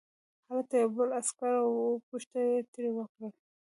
هلته 0.49 0.73
یو 0.81 0.89
بل 0.97 1.09
عسکر 1.19 1.55
و 1.61 1.67
او 1.75 2.03
پوښتنه 2.09 2.41
یې 2.53 2.59
ترې 2.71 2.89
وکړه 2.93 3.27